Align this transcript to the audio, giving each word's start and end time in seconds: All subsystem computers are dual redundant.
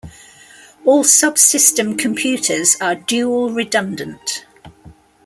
All 0.83 1.03
subsystem 1.03 1.95
computers 1.95 2.75
are 2.81 2.95
dual 2.95 3.51
redundant. 3.51 4.47